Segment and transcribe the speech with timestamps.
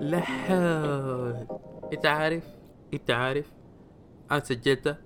[0.00, 1.46] لحال
[1.92, 2.44] انت عارف
[2.94, 3.52] انت عارف.
[4.30, 4.96] أنا سجلته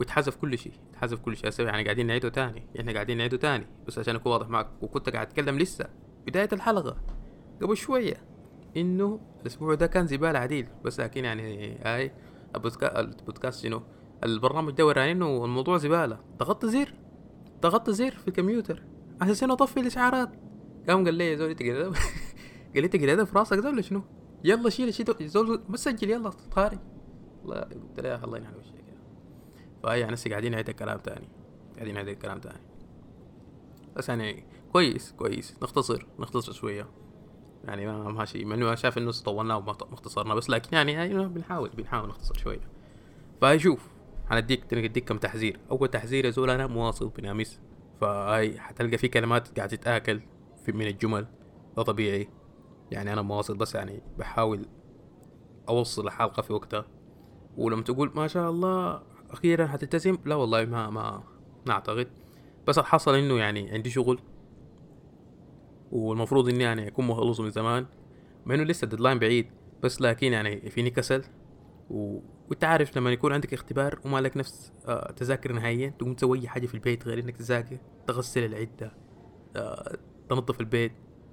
[0.00, 1.48] واتحذف كل شيء اتحذف كل شيء.
[1.48, 3.66] هسه يعني قاعدين نعيده تاني إحنا قاعدين نعيده تاني.
[3.86, 5.86] بس عشان اكون واضح معك وكنت قاعد أتكلم لسه.
[6.26, 6.96] بداية الحلقة.
[7.62, 8.16] قبل شوية.
[8.76, 10.66] إنه الأسبوع ده كان زبالة عديل.
[10.84, 12.12] بس لكن يعني هاي
[12.56, 13.82] البودكا- البودكاست شنو؟
[14.24, 16.18] البرنامج ده وراني إنه الموضوع زبالة.
[16.38, 16.94] ضغطت زر.
[17.64, 18.82] ضغطت زر في الكمبيوتر.
[19.22, 20.28] أساس انه أطفي الإشعارات.
[20.88, 21.62] قام قال لي يا زول إنت
[22.74, 24.02] قال لي إنت قاعد في راسك ده ولا شنو؟
[24.44, 26.78] يلا شيل ده زول ما تسجل يلا خارج
[27.42, 28.84] والله قلت له يا أخي الله ينعم وشك
[29.82, 31.28] فهي يعني هسه قاعدين نعيد الكلام تاني.
[31.74, 32.60] قاعدين نعيد الكلام تاني.
[33.96, 35.56] بس يعني كويس كويس.
[35.62, 36.86] نختصر نختصر شوية.
[37.64, 40.34] يعني ما ما شيء مع أنا شايف إنه طولنا وما ما اختصرنا.
[40.34, 42.68] بس لكن يعني هاي بنحاول بنحاول نختصر شوية.
[43.40, 43.93] فهي شوف
[44.30, 45.60] حنديك نديك كم تحذير.
[45.70, 47.60] أول تحذير يا زول أنا مواصل بنامس
[48.00, 50.20] فهاي حتلقى في كلمات قاعد تتآكل
[50.64, 51.26] في من الجمل.
[51.76, 52.28] ده طبيعي.
[52.90, 54.66] يعني أنا مواصل بس يعني بحاول
[55.68, 56.84] أوصل الحلقة في وقتها.
[57.56, 61.22] ولما تقول ما شاء الله أخيرا حتلتزم لا والله ما ما
[61.66, 62.08] ما أعتقد.
[62.66, 64.20] بس الحصل إنه يعني عندي شغل.
[65.92, 67.86] والمفروض إني يعني أكون مخلص من زمان.
[68.46, 69.46] مع إنه لسه الديدلاين بعيد.
[69.82, 71.24] بس لكن يعني فيني كسل.
[71.90, 72.20] و...
[72.50, 76.48] وانت عارف لما يكون عندك اختبار وما لك نفس آه تذاكر نهائيا تقوم تسوي أي
[76.48, 78.92] حاجة في البيت غير إنك تذاكر تغسل العدة
[79.56, 80.92] آه تنظف البيت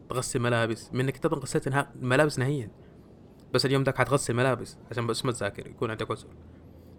[0.10, 2.72] تغسل ملابس منك انت ما غسلت الملابس نهائيا.
[3.54, 6.28] بس اليوم داك حتغسل ملابس عشان بس ما تذاكر يكون عندك عذر.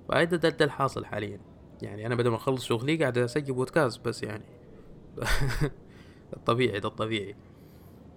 [0.09, 1.41] فهذا ده, ده الحاصل حاليا.
[1.83, 4.44] يعني أنا بدل ما أخلص شغلي قاعد أسجل بودكاست بس يعني.
[6.37, 7.37] الطبيعي ده الطبيعي.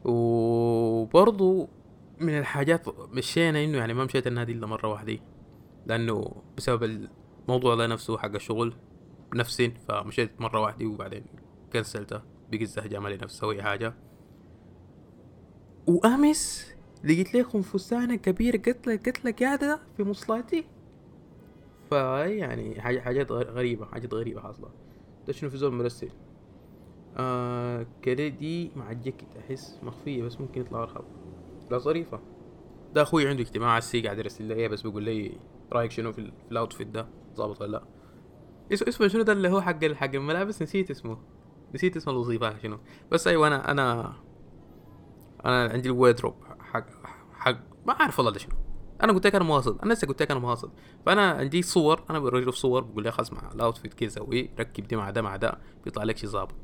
[0.06, 1.70] وبرضو
[2.20, 5.20] من الحاجات مشينا إنه يعني ما مشيت النادي إلا مرة واحدة.
[5.86, 7.08] لأنه بسبب
[7.48, 8.74] الموضوع ده نفسه حق الشغل
[9.36, 11.26] نفسي فمشيت مرة واحدة وبعدين
[11.74, 12.22] كنسلته
[12.52, 13.94] بقيت زهجان مالي نفسي أسوي حاجة.
[15.88, 20.66] وأمس لقيت لي خنفسانة كبيرة قتلة قتلة قاعدة في مصلاتي.
[21.92, 24.70] يعني حاجة حاجات غريبة حاجات غريبة حاصلة.
[25.28, 26.10] ده شنو في زول مرسل؟
[27.18, 31.04] آه كده دي مع الجاكيت أحس مخفية بس ممكن يطلع ارخب
[31.72, 32.20] لا ظريفة.
[32.94, 35.40] ده أخوي عنده اجتماع أسي قاعد يرسل لي بس بيقول لي
[35.74, 37.84] رأيك شنو في, ال- في ال outfit ده؟ ظابط ولا لا؟
[38.74, 41.18] اسمه شنو ده اللي هو حق حق الملابس؟ نسيت اسمه.
[41.76, 42.80] نسيت اسم الوظيفة شنو.
[43.12, 44.14] بس أيوه أنا أنا
[45.46, 46.86] أنا عندي ال wardrobe حق
[47.34, 48.56] حق ما أعرف والله ده شنو.
[49.04, 49.80] أنا قلت لك أنا مواصل.
[49.84, 50.72] أنا لسه قلت لك أنا مواصل.
[51.06, 54.50] فأنا عندي صور أنا بوريه في صور بقول له خلاص مع ال outfit كذا سوي
[54.60, 56.56] ركب دي مع ده مع ده بيطلع لك شي ظابط.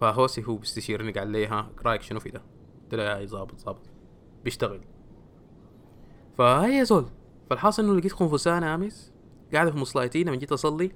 [0.00, 2.42] فهو أسي هو بيستشيرني قال لي ها رأيك شنو في ده؟
[2.82, 3.90] قلت له يا ظابط ظابط.
[4.44, 4.80] بيشتغل.
[6.38, 7.06] فهي يا زول.
[7.50, 9.12] فالحاصل إنه لقيت خنفسانة آمس
[9.52, 10.90] قاعدة في مصلايتي لما جيت أصلي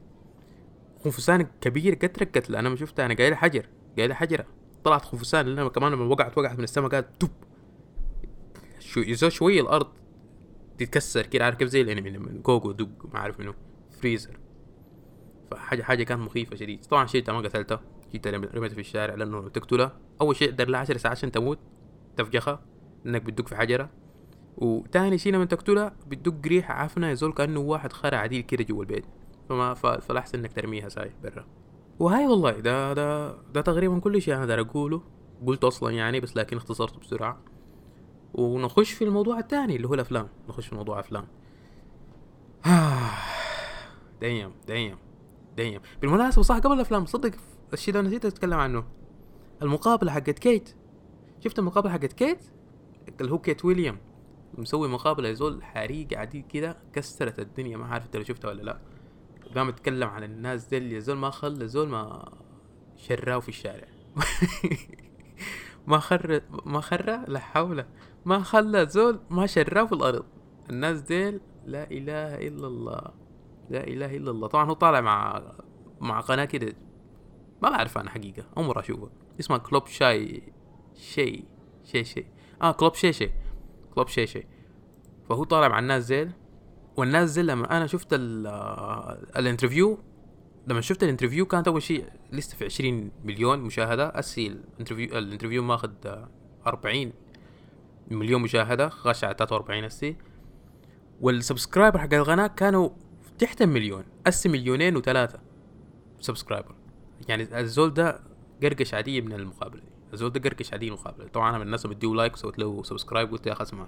[1.04, 3.66] خنفسان كبير قترة قتلة أنا ما شفتها أنا قايله حجر
[3.98, 4.46] قايله حجرة
[4.84, 7.30] طلعت خنفسان لأن كمان لما وقعت وقعت من السماء قاعد دب
[8.78, 9.86] شو يزو شوية الأرض
[10.78, 13.54] تتكسر كده عارف كيف زي الأنمي لما جوجو دق ما عارف منو
[14.00, 14.38] فريزر.
[15.50, 16.84] فحاجة حاجة كانت مخيفة شديد.
[16.84, 17.82] طبعا شيلتها ما قتلتها
[18.12, 21.58] جيت رميتها في الشارع لأنه تقتلها أول شيء دار لها عشر ساعات عشان تموت.
[22.16, 22.62] تفجخها
[23.06, 23.90] إنك بتدق في حجرة.
[24.56, 28.82] وتاني شيء لما تقتلها بتدق ريحة عفنة يا زول كأنه واحد خرع عديل كده جوا
[28.82, 29.04] البيت.
[29.48, 31.46] فما ف- فالأحسن إنك ترميها ساي برا.
[31.98, 35.02] وهاي والله ده ده ده تقريبا كل شيء أنا داير أقوله.
[35.46, 37.38] قلت أصلا يعني بس لكن اختصرته بسرعة.
[38.34, 40.28] ونخش في الموضوع الثاني اللي هو الأفلام.
[40.48, 41.24] نخش في موضوع أفلام.
[44.20, 44.96] دايم دايم
[45.56, 45.80] دايم.
[46.00, 47.30] بالمناسبة صح قبل الأفلام صدق
[47.72, 48.84] الشيء ده نسيت أتكلم عنه.
[49.62, 50.74] المقابلة حقت كيت.
[51.40, 52.38] شفت المقابلة حقت كيت؟
[53.20, 53.98] اللي هو كيت ويليام
[54.58, 57.76] مسوي مقابلة يا زول حريقه عديد كده كسرت الدنيا.
[57.76, 58.78] ما عارف انت لو شفتها ولا لا.
[59.54, 62.32] قام يتكلم عن الناس ديل يا زول ما خلى زول ما
[62.96, 63.88] شراه في الشارع.
[65.86, 67.84] ما خر ما خر لا حول.
[68.24, 70.24] ما خلى زول ما شراه في الأرض.
[70.70, 73.02] الناس ديل لا إله إلا الله
[73.70, 74.48] لا إله إلا الله.
[74.48, 75.42] طبعا هو طالع مع
[76.00, 76.72] مع قناة كده.
[77.62, 79.10] ما بعرف أنا حقيقة اول مره اشوفها
[79.40, 80.52] اسمها Club Shay
[80.94, 81.44] شي
[81.84, 82.26] Shay Shay.
[82.62, 83.30] آه Club Shay Shay
[83.94, 84.46] Club Shay Shay
[85.28, 86.30] فهو طالع مع الناس ديل
[86.96, 89.98] والناس دي لما أنا شفت آه، ال interview
[90.66, 94.18] لما شفت ال interview كانت أول شيء لسه في 20 مليون مشاهدة.
[94.18, 96.28] أسي ال interview ال interview ماخذ آه،
[96.66, 97.12] 40
[98.10, 98.88] مليون مشاهدة.
[98.88, 100.16] خش على 43 أسي.
[101.20, 102.90] وال subscriber حق القناة كانوا
[103.38, 104.04] تحت المليون.
[104.26, 105.40] أسي مليونين وثلاثه
[106.20, 106.74] subscriber.
[107.28, 108.20] يعني الزول ده
[108.62, 109.82] قرقش عادي من المقابلة.
[110.12, 113.30] الزول ده قرقش عادي من المقابله طبعا أنا من الناس اللي like وسويت له subscribe
[113.30, 113.86] قلت يا أخي اسمع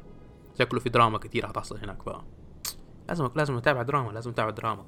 [0.58, 2.10] شكله في دراما كتير حتحصل هناك ف
[3.08, 4.84] لازم لازم اتابع دراما لازم اتابع دراما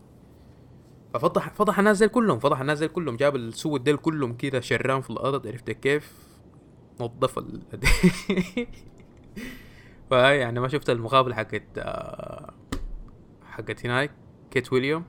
[1.14, 5.00] ففضح فضح الناس ديل كلهم فضح الناس ديل كلهم جاب السود ديل كلهم كده شرام
[5.00, 6.12] في الأرض عرفت كيف؟
[7.00, 7.62] نظف ال
[10.40, 12.54] يعني ما شفت المقابلة حقت آه،
[13.44, 14.10] حقت هناك
[14.50, 15.04] كيت ويليام.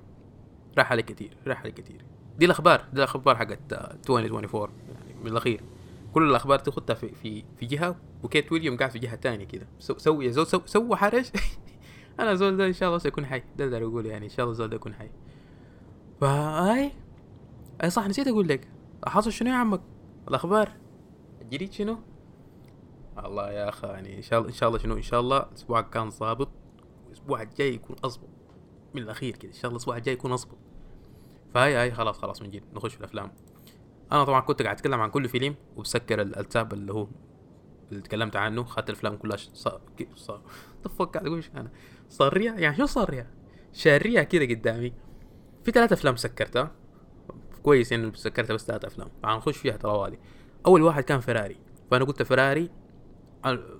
[0.77, 2.05] راح عليه كثير راح عليه كثير
[2.37, 5.61] دي الأخبار دي الأخبار حقت آه، 2024 يعني من الأخير.
[6.17, 9.67] كل الأخبار تاخدها في في في جهة وكيت ويليام قاعد في جهة ثانية كده.
[9.79, 11.31] سو يا زول سو حرج.
[12.19, 13.43] أنا زول ده إن شاء الله سيكون حي.
[13.57, 15.09] ده اللي أقول يعني إن شاء الله زول ده يكون حي.
[16.21, 16.91] فاي
[17.83, 18.67] اي صح نسيت أقول لك.
[19.07, 19.81] حاصل شنو يا عمك؟
[20.27, 20.71] الأخبار؟
[21.41, 21.97] الجديد شنو؟
[23.25, 25.89] الله يا أخي يعني إن شاء الله إن شاء الله شنو؟ إن شاء الله اسبوعك
[25.89, 26.49] كان ظابط
[27.07, 28.29] الأسبوع الجاي يكون اظبط
[28.93, 30.57] من الأخير كده إن شاء الله الأسبوع الجاي يكون اظبط
[31.53, 32.63] فهاي هاي خلاص خلاص من جد.
[32.73, 33.31] نخش في الأفلام.
[34.11, 37.07] أنا طبعا كنت قاعد أتكلم عن كل فيلم وبسكر ال- التاب اللي هو
[37.91, 38.63] اللي تكلمت عنه.
[38.63, 39.81] خدت الأفلام كلها صار
[40.15, 40.41] صار
[41.13, 41.71] قاعد أقول أنا؟
[42.09, 43.27] صارية يعني شو صارية
[43.73, 44.93] شارية كده قدامي.
[45.63, 46.71] في ثلاث أفلام سكرتها.
[47.63, 49.09] كويس انه سكرتها بس ثلاث أفلام.
[49.23, 50.19] فهنخش فيها طوالي
[50.65, 51.57] أول واحد كان فيراري.
[51.91, 52.69] فأنا قلت فيراري
[53.45, 53.79] ال-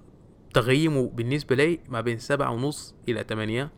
[0.54, 3.70] تقييمه بالنسبة لي ما بين سبعة ونص إلى ثمانية.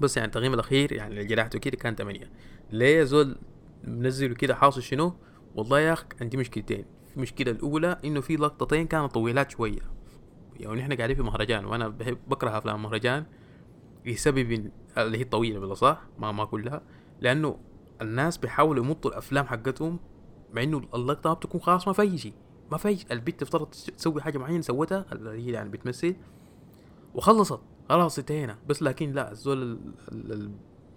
[0.00, 2.30] بس يعني التقييم الأخير يعني اللي جرحته كده كان ثمانية.
[2.70, 3.36] ليه زول
[3.84, 5.14] منزله كده حاصل شنو؟
[5.54, 6.84] والله يا أخ عندي مشكلتين.
[7.16, 9.80] المشكلة الأولى إنه في لقطتين كانت طويلات شوية.
[10.60, 13.24] يعني نحن قاعدين في مهرجان وأنا بحب بكره أفلام المهرجان
[14.06, 16.82] لسبب اللي هي الطويلة بالأصح ما ما كلها.
[17.20, 17.58] لأنه
[18.02, 19.98] الناس بيحاولوا يمطوا الأفلام حقتهم
[20.52, 22.34] مع إنه اللقطة ما بتكون خلاص ما في شيء.
[22.70, 26.16] ما في البت افترضت تسوي حاجة معينة سوتها اللي هي يعني بتمثل
[27.14, 27.60] وخلصت.
[27.88, 28.58] خلاص انتهينا.
[28.68, 30.52] بس لكن لا الزول ال- ال- ال-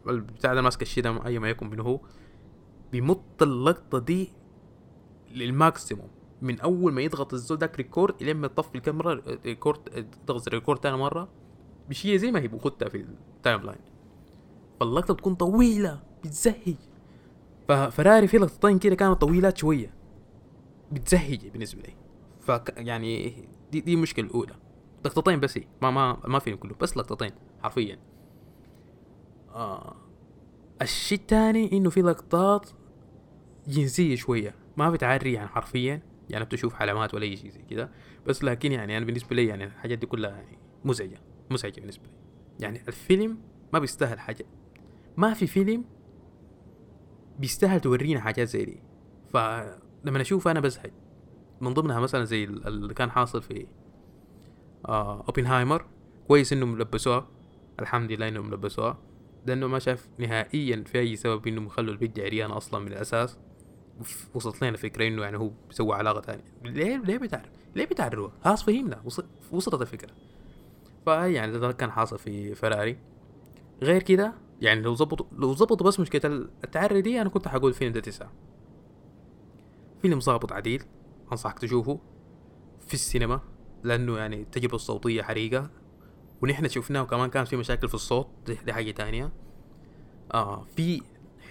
[0.10, 2.00] البتاع ده ماسك الشيء أي ما يكن منه هو
[2.92, 4.30] بيمط اللقطة دي
[5.36, 6.08] لل maximum
[6.42, 10.98] من أول ما يضغط الزول داك record الين ما يطفي الكاميرا record ضغط record تاني
[10.98, 11.30] مرة
[11.90, 13.80] بشيء زي ما هي بختها في ال timeline
[14.80, 16.76] فاللقطة بتكون طويلة بتزهج.
[17.68, 19.94] ففيراري في لقطتين كده كانت طويلات شوية.
[20.92, 21.96] بتزهج بالنسبة لي.
[22.40, 23.34] ف يعني
[23.72, 24.56] دي دي المشكلة الأولى.
[25.06, 27.32] لقطتين بس هي ما ما ما فيلم كله بس لقطتين
[27.64, 28.00] حرفيا.
[29.50, 29.96] آه
[30.82, 32.70] الشيء الثاني إنه في لقطات
[33.68, 34.56] جنسية شوية.
[34.78, 37.92] ما بتعري يعني حرفيا يعني بتشوف علامات ولا أي شيء زي كده.
[38.28, 41.18] بس لكن يعني أنا بالنسبة لي يعني الحاجات دي كلها يعني مزعجة
[41.52, 42.14] مزعجة بالنسبة لي.
[42.60, 43.38] يعني الفيلم
[43.74, 44.46] ما بيستاهل حاجة.
[45.18, 45.86] ما في فيلم
[47.40, 48.84] بيستاهل تورينا حاجات زي دي.
[49.30, 50.92] فلما أشوف أنا بزهق.
[51.62, 53.68] من ضمنها مثلا زي ال- اللي كان حاصل في
[54.88, 55.86] آه أوبنهايمر.
[56.28, 57.28] كويس انه ملبسوها
[57.80, 58.98] الحمد لله انه ملبسوها
[59.46, 63.38] لأنه ما شاف نهائيا في أي سبب إنهم يخلوا البنت عريانة أصلا من الأساس.
[64.34, 68.64] وصلت لنا فكرة إنه يعني هو بيسوي علاقة تانية ليه ليه بتعرف ليه بتعرفوها خلاص
[68.64, 69.02] فهمنا.
[69.06, 70.12] وص- وصلت الفكرة.
[71.06, 72.98] فهي يعني ده كان حاصل في فراري.
[73.84, 77.94] غير كده يعني لو زبطوا لو زبطوا بس مشكلة التعري دي أنا كنت حقول الفيلم
[77.94, 78.32] ده تسعة.
[80.02, 80.84] فيلم ظابط عديل
[81.32, 82.00] أنصحك تشوفه
[82.88, 83.42] في السينما
[83.84, 85.70] لأنه يعني التجربة الصوتية حريقة.
[86.42, 89.32] ونحن شفناه وكمان كان في مشاكل في الصوت دي, حاجة تانية.
[90.34, 91.02] آه في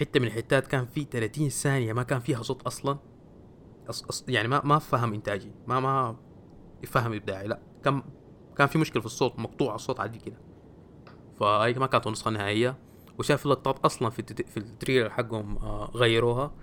[0.00, 2.98] حتة من الحتات كان في 30 ثانية ما كان فيها صوت أصلا.
[3.90, 6.16] أص أص يعني ما ما فهم إنتاجي ما ما
[6.86, 7.60] فهم إبداعي لا.
[7.84, 8.02] كان
[8.56, 10.36] كان في مشكلة في الصوت مقطوع الصوت عادي كده.
[11.40, 12.78] فهي ما كانت النسخة النهائية
[13.18, 16.54] وشاف اللقطات أصلا في التت- في ال trailer حقهم آه غيروها.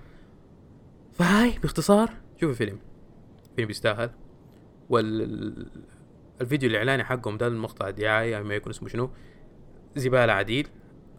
[1.11, 2.09] فهاي باختصار
[2.41, 2.79] شوف الفيلم
[3.55, 4.09] فيلم بيستاهل
[4.89, 5.71] وال
[6.41, 9.09] الفيديو الإعلاني حقهم ده المقطع الدعاية أو ما يكون اسمه شنو
[9.95, 10.67] زبالة عديل.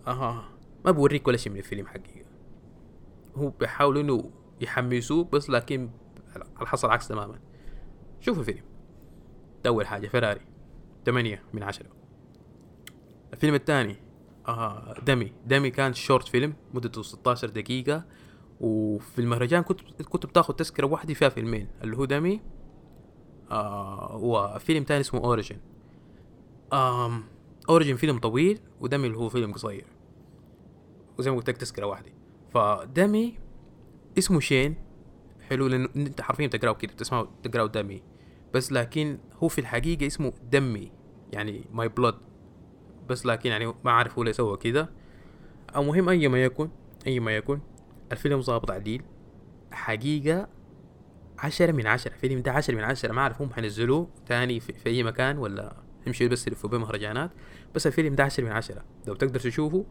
[0.06, 0.44] آه
[0.84, 2.30] ما بوريك ولا شيء من الفيلم حقيقة
[3.36, 5.90] هو بيحاولوا إنه يحمسوك بس لكن
[6.62, 7.40] الحصل عكس تماما.
[8.20, 8.64] شوف الفيلم.
[9.64, 10.40] ده أول حاجة فيراري.
[11.04, 11.90] تمانية من عشرة.
[13.32, 13.96] الفيلم الثاني
[14.48, 15.32] آه دمي.
[15.46, 18.04] دمي كان short film مدته 16 دقيقة.
[18.60, 21.68] وفي المهرجان كنت كنت بتاخد تذكرة واحدة فيها فيلمين.
[21.84, 22.40] اللي هو دمي
[23.50, 25.58] آه وفيلم تاني اسمه Origin
[26.72, 27.24] آم
[27.68, 29.84] Origin فيلم طويل ودمي اللي هو فيلم قصير.
[31.22, 32.12] وزي ما قلت لك تذكرة واحدة.
[32.54, 33.38] فدمي
[34.18, 34.74] اسمه شين.
[35.48, 38.02] حلو لأنه إنت حرفيا تقراه كده بتسمعه تقراه دمي
[38.54, 40.92] بس لكن هو في الحقيقة اسمه دمي
[41.32, 42.14] يعني my blood
[43.08, 44.90] بس لكن يعني ما عارف هو ليه سوى كده.
[45.76, 46.68] أو مهم أي ما يكن
[47.06, 47.60] أي ما يكن
[48.12, 49.02] الفيلم ظابط عديل.
[49.72, 50.48] حقيقة
[51.38, 53.12] عشرة من عشرة الفيلم ده عشرة من عشرة.
[53.12, 55.76] ما أعرف هم حينزلوه تاني في, في أي مكان ولا
[56.06, 57.30] يمشي بس يلفوا بيه مهرجانات
[57.74, 58.84] بس الفيلم ده عشرة من عشرة.
[59.06, 59.84] لو تقدر تشوفه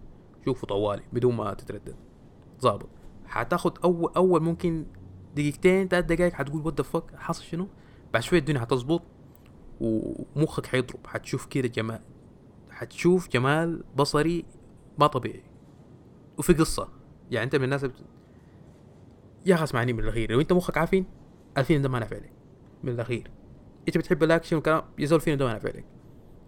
[0.45, 1.95] شوفه طوالي بدون ما تتردد.
[2.61, 2.89] ظابط.
[3.25, 4.85] حتاخد أول أول ممكن
[5.35, 7.67] دقيقتين تلات دقايق حتقول وات ذا فك حصل شنو؟
[8.13, 9.01] بعد شوية الدنيا حتظبط
[9.81, 11.07] ومخك حيضرب.
[11.07, 12.01] حتشوف كده جمال
[12.71, 14.45] حتشوف جمال بصري
[14.99, 15.43] ما طبيعي.
[16.37, 16.89] وفي قصة.
[17.31, 17.93] يعني أنت من الناس بت...
[19.45, 20.31] يا أخي اسمعني من الأخير.
[20.31, 21.05] لو أنت مخك عافين
[21.57, 22.31] الفيلم ده ما نافع لك.
[22.83, 23.31] من الأخير.
[23.87, 25.85] أنت بتحب الأكشن والكلام يزول الفيلم ده ما نافع لك.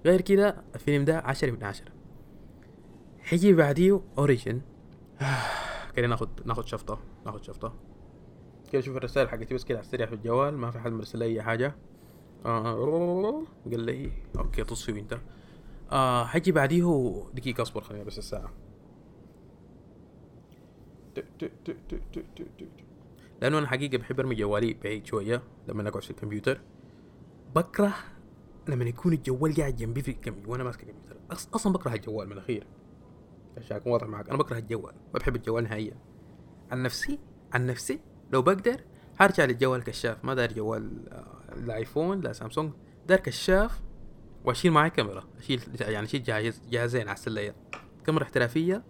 [0.06, 1.92] غير كده الفيلم ده عشرة من عشرة.
[3.24, 4.62] حيجي بعديه Origin
[5.96, 7.00] كده ناخد ناخد شفطة.
[7.26, 7.74] ناخد شفطة.
[8.72, 10.58] كده شوف الرسائل حقتي بس كده على السريع في الجوال.
[10.58, 11.76] ما في حد مرسل أي حاجة.
[12.46, 15.20] آه قال لي okay طص فيه انت
[15.92, 18.54] آه حيجي بعديه دقيقة أصبر خليني بس الساعة.
[23.42, 26.62] لأنه أنا حقيقة بحب أرمي جوالي بعيد شوية لما أقعد في الكمبيوتر.
[27.56, 27.94] بكره
[28.68, 31.18] لما يكون الجوال قاعد جنبي في جنبي وأنا ماسك الكمبيوتر.
[31.56, 32.68] أصلا بكره الجوال من الأخير.
[33.58, 34.30] عشان اكون واضح معك.
[34.30, 35.98] أنا بكره الجوال ما بحب الجوال نهائيا.
[36.72, 37.20] عن نفسي؟
[37.54, 38.00] عن نفسي؟
[38.32, 38.82] لو بقدر
[39.20, 40.26] هرجع للجوال الكشاف.
[40.26, 42.72] ما دار جوال آه، الايفون لا سامسونج
[43.08, 43.82] دار كشاف
[44.46, 45.24] وأشيل معي كاميرا.
[45.38, 47.56] أشيل يعني أشيل جهاز جهازين على السلية.
[48.06, 48.84] كاميرا احترافية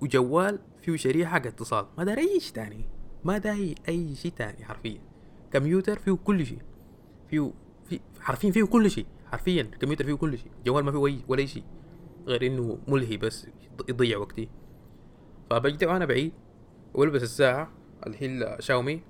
[0.00, 1.86] وجوال فيه شريحة حق اتصال.
[1.98, 2.88] ما دار أي شيء تاني.
[3.24, 5.00] ما داعي أي شيء تاني حرفيا.
[5.52, 6.62] كمبيوتر فيه كل شيء.
[7.28, 7.52] فيه
[7.84, 9.06] في حرفيا فيه كل شيء.
[9.26, 10.50] حرفيا الكمبيوتر فيه كل شيء.
[10.58, 11.64] الجوال ما فيه ولا شيء.
[12.28, 13.46] غير إنه ملهي بس
[13.88, 14.48] يضيع وقتي.
[15.50, 16.32] فبجي وأنا بعيد
[16.94, 17.72] والبس الساعة
[18.06, 19.02] اللي هي شاومي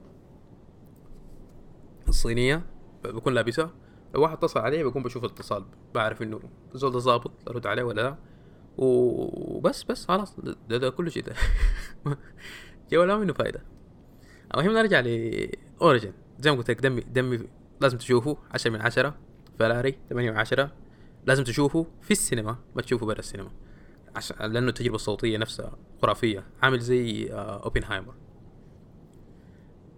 [2.08, 2.66] الصينية
[3.04, 3.74] بكون لابسها.
[4.14, 6.40] لو واحد اتصل علي بكون بشوف الاتصال بعرف إنه
[6.74, 8.16] الزول ده ظابط أرد عليه ولا لا.
[8.78, 10.36] وبس بس خلاص
[10.68, 11.34] ده, ده كل شيء ده.
[12.92, 13.62] جوال ما منه فايدة
[14.54, 17.40] المهم نرجع ل Origin زي ما قلت لك دمي دمي
[17.80, 19.14] لازم تشوفه عشرة من عشرة
[19.58, 20.72] فلاري ثمانية من عشرة.
[21.28, 23.50] لازم تشوفه في السينما ما تشوفه برا السينما.
[24.16, 28.14] عشان لأنه التجربة الصوتية نفسها خرافية عامل زي آه أوبنهايمر.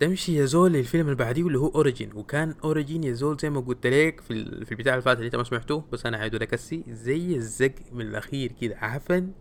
[0.00, 3.60] تمشي يا زول للفيلم اللي بعديه اللي هو Origin وكان Origin يا زول زي ما
[3.60, 6.54] قلت لك في في البتاع اللي فات اللي انت ما سمعته بس أنا عايده لك
[6.54, 9.32] السي زي الزق من الأخير كده عفن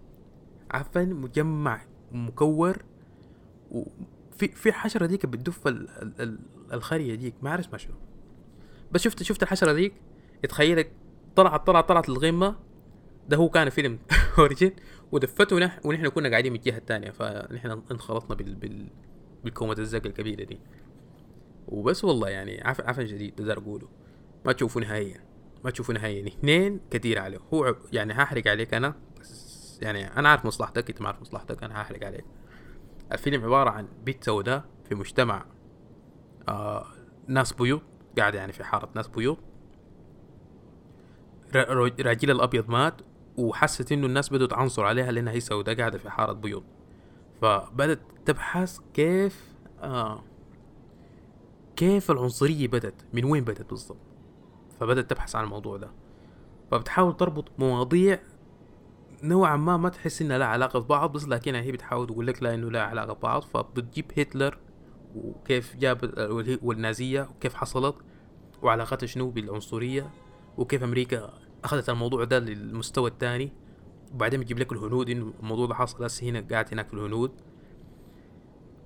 [0.71, 1.81] عفن مجمع
[2.11, 2.77] مكور
[3.71, 5.67] وفي في حشره ديك بتدف
[6.73, 7.93] الخرية ديك ما عارف ما شنو.
[8.91, 9.93] بس شفت شفت الحشرة ديك؟
[10.43, 10.91] يتخيلك
[11.43, 12.55] طلعت طلعت طلعت للغمه
[13.29, 13.99] ده هو كان فيلم
[14.39, 14.71] أوريجين.
[15.11, 17.11] ودفته ونح ونحن كنا قاعدين من الجهة الثانية.
[17.11, 18.87] فنحن انخلطنا بال بال
[19.43, 20.59] بالكومة الزق الكبيرة دي.
[21.67, 23.87] وبس والله يعني عفن عفن جديد ده اقوله
[24.45, 25.19] ما تشوفوا نهائيا.
[25.63, 26.27] ما تشوفوا نهائيا.
[26.27, 27.39] اثنين كثير عليه.
[27.53, 31.81] هو يعني هحرق عليك أنا بس يعني أنا عارف مصلحتك أنت ما عارف مصلحتك أنا
[31.81, 32.25] هحرق عليك.
[33.11, 35.45] الفيلم عبارة عن بيت سوداء في مجتمع
[36.49, 36.85] آه
[37.27, 37.81] ناس بيوت
[38.17, 39.39] قاعدة يعني في حارة ناس بيوت.
[41.55, 43.01] راجل الأبيض مات
[43.37, 46.63] وحست إنه الناس بدأت تعنصر عليها لأنها هي سوداء قاعدة في حارة بيوض
[47.41, 50.23] فبدت تبحث كيف آه
[51.75, 53.97] كيف العنصرية بدت من وين بدت بالضبط.
[54.79, 55.91] فبدت تبحث عن الموضوع ده.
[56.71, 58.19] فبتحاول تربط مواضيع
[59.23, 62.53] نوعا ما ما تحس إنها لها علاقة ببعض بس لكنها هي بتحاول تقول لك لا
[62.53, 63.41] إنه لها علاقة ببعض.
[63.41, 64.57] فبتجيب هتلر
[65.15, 66.13] وكيف جاب
[66.61, 67.95] والنازية وكيف حصلت
[68.61, 70.09] وعلاقتها شنو بالعنصرية.
[70.59, 73.51] وكيف أمريكا أخذت الموضوع ده للمستوى الثاني
[74.13, 77.31] وبعدين بتجيب لك الهنود إنه الموضوع ده حصل هسه هنا قاعد هناك في الهنود.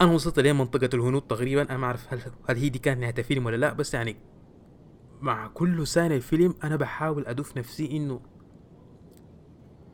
[0.02, 3.14] أنا وصلت لين منطقة الهنود تقريبا أنا ما أعرف هل هل هي دي كانت نهاية
[3.18, 4.16] الفيلم ولا لا بس يعني
[5.22, 8.22] مع كل ثانية الفيلم أنا بحاول ادف نفسي إنه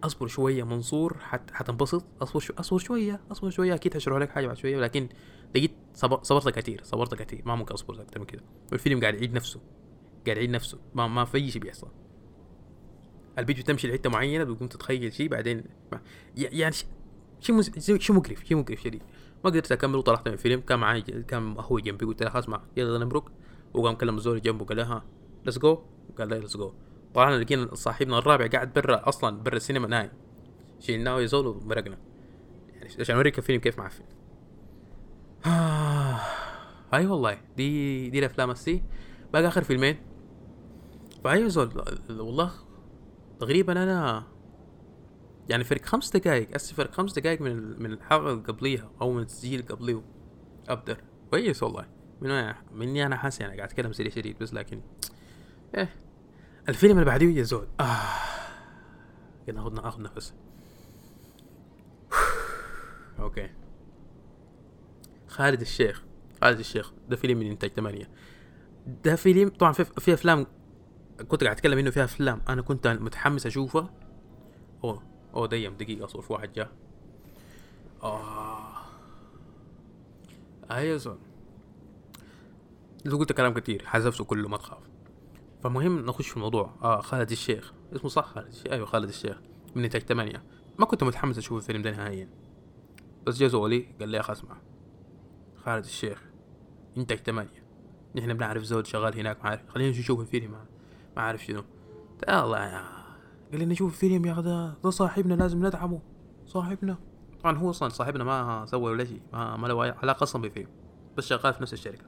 [0.04, 2.06] أصبر شوية منصور حت حتنبسط.
[2.22, 3.76] أصبر شو أصبر شوية أصبر شوية.
[3.76, 5.10] أكيد هشرح لك حاجة بعد شوية لكن
[5.56, 8.44] لقيت صبر صبرت كثير صبرت كثير ما ممكن أصبر أكثر من كده.
[8.72, 9.60] والفيلم قاعد يعيد نفسه.
[10.26, 10.80] قاعد يعيد نفسه.
[10.94, 11.88] ما ما في شيء بيحصل.
[13.38, 15.64] الفيديو تمشي لحتة معينة بتقوم تتخيل شيء بعدين
[16.36, 16.76] يعني
[17.40, 17.62] شيء
[18.00, 19.02] شيء مقرف شيء مقرف شديد.
[19.44, 22.62] ما قدرت اكمل وطلعت من الفيلم كان معي كان أخوي جنبي قلت له خلاص ما
[22.78, 23.32] يلا نمرق
[23.74, 25.04] وقام كلم الزول جنبه قال لها
[25.46, 25.82] let's go
[26.18, 26.74] قال له let's go
[27.14, 30.10] طلعنا لقينا صاحبنا الرابع قاعد برا أصلا برا السينما نايم.
[30.80, 31.98] شيلناه يا زول ومرقنا.
[32.74, 34.04] يعني عشان أوريك الفيلم كيف معفن
[35.46, 36.20] آه.
[36.94, 38.84] أي والله دي دي الأفلام السي.
[39.34, 39.98] باقي آخر فيلمين.
[41.24, 42.52] فأيوة زول والله
[43.40, 44.24] تقريبا أنا
[45.50, 49.62] يعني فرق خمس دقايق اسف فرق خمس دقايق من من الحلقة قبليها أو من التسجيل
[49.62, 50.02] قبليه
[50.68, 50.98] أبدر.
[51.32, 51.88] كويس والله.
[52.22, 54.82] من وين مني أنا حاسس يعني قاعد أتكلم سريع شديد بس لكن
[55.76, 55.90] إيه.
[56.70, 57.68] الفيلم اللي بعديه يا زول.
[57.80, 57.84] آه.
[59.54, 60.34] ناخذ اخذ نفس.
[63.20, 63.50] okay.
[65.28, 66.04] خالد الشيخ
[66.42, 68.10] خالد الشيخ ده فيلم من إنتاج ثمانية
[69.04, 70.46] ده فيلم طبعا في, في أفلام
[71.28, 72.42] كنت قاعد أتكلم إنه فيها أفلام.
[72.50, 73.94] أنا كنت متحمس اشوفها
[74.84, 76.72] أوه أوه damn دقيقة اصبر في واحد جاء.
[78.04, 78.70] آه.
[80.72, 81.18] أيوه
[83.06, 84.84] لو قلت كلام كتير حذفته كله ما تخاف.
[85.64, 86.76] فمهم نخش في الموضوع.
[86.82, 87.74] آه خالد الشيخ.
[87.96, 89.38] اسمه صح خالد الشيخ؟ أيوه خالد الشيخ.
[89.76, 90.44] من انتاج ثمانية.
[90.80, 92.30] ما كنت متحمس أشوف الفيلم ده نهائيا.
[93.26, 94.58] بس جا زولي قال لي يا أخي اسمع.
[95.56, 96.24] خالد الشيخ
[96.98, 97.64] انتج ثمانية.
[98.16, 99.70] نحن بنعرف زول شغال هناك ما عارف.
[99.70, 100.66] خلينا نشوف الفيلم
[101.18, 101.64] ما عارف شنو.
[102.30, 103.00] الله يا
[103.52, 106.00] قال لي نشوف الفيلم يا أخي ده, صاحبنا لازم ندعمه.
[106.46, 106.98] صاحبنا.
[107.44, 110.68] طبعا هو أصلا صاحبنا ما سوى ولا شيء ما, ما له علاقة أصلا بالفيلم
[111.18, 112.06] بس شغال في نفس الشركة.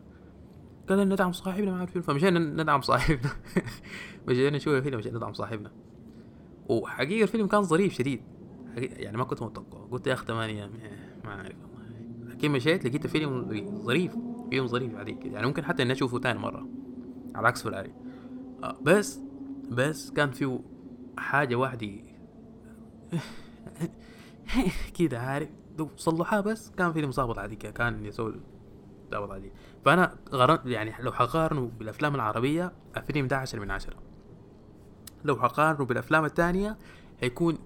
[0.90, 3.32] قال لنا ندعم صاحبنا مع الفيلم فمشينا ندعم صاحبنا.
[4.28, 5.72] مشينا نشوف الفيلم مشينا ندعم صاحبنا.
[6.70, 8.22] وحقيقة الفيلم كان ظريف شديد.
[8.78, 9.80] يعني ما كنت متوقع.
[9.92, 10.72] قلت يا اخ ثمانية
[11.24, 12.34] ما أعرف والله.
[12.34, 13.46] لكن مشيت لقيت الفيلم
[13.82, 14.16] ظريف
[14.50, 15.26] فيلم ظريف عليك.
[15.26, 16.68] يعني ممكن حتى إني أشوفه تاني مرة
[17.36, 17.94] على عكس فلاري.
[18.82, 19.20] بس
[19.70, 20.60] بس كان فيه
[21.18, 21.88] حاجة واحدة
[25.00, 25.50] كده عارف
[25.96, 26.70] صلحها بس.
[26.70, 28.34] كان فيلم ظابط عادي كان يسوي
[29.12, 29.52] ظابط عادي
[29.86, 33.96] فأنا غرن يعني لو حقارنه بالأفلام العربية الفيلم ده عشرة من عشرة.
[35.24, 36.78] لو حقارنه بالأفلام الثانية
[37.20, 37.58] هيكون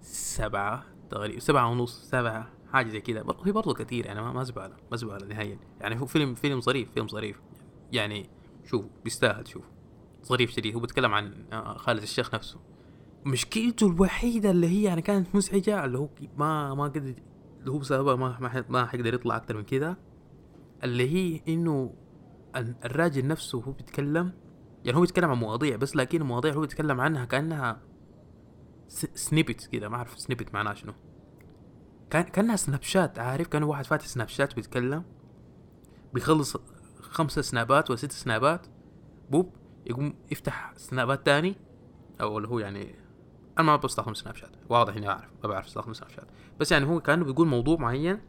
[0.00, 4.96] سبعة تقريبا سبعة ونص سبعة حاجة زي كذا هي برضه كثير يعني ما زبالة ما
[4.96, 5.58] زبالة نهائيا.
[5.80, 7.40] يعني هو فيلم فيلم ظريف فيلم ظريف.
[7.92, 8.30] يعني
[8.64, 9.64] شوف بيستاهل شوف.
[10.28, 12.60] ظريف شديد هو بيتكلم عن آه، خالد الشيخ نفسه.
[13.26, 17.14] مشكلته الوحيدة اللي هي يعني كانت مزعجة اللي هو ما ما قدر
[17.60, 19.96] اللي هو بسببها ما ما حيقدر يطلع أكتر من كذا
[20.84, 21.94] اللي هي إنه
[22.56, 24.32] الراجل نفسه هو بيتكلم
[24.84, 27.80] يعني هو بيتكلم عن مواضيع بس لكن المواضيع هو بيتكلم عنها كأنها
[29.14, 30.92] سنيبت كده ما أعرف سنيبت معناها شنو.
[32.10, 35.04] كان كأنها سناب شات عارف؟ كان واحد فاتح سناب شات بيتكلم
[36.14, 36.56] بيخلص
[37.00, 38.66] خمسة سنابات ولا ست سنابات
[39.30, 39.52] بوب
[39.88, 41.56] يقوم يفتح سنابات تاني
[42.20, 42.94] أو اللي هو يعني
[43.58, 46.26] أنا ما بستخدم سناب شات واضح إني أعرف ما بعرف استخدم سناب شات.
[46.60, 48.20] بس يعني هو كأنه بيقول موضوع معين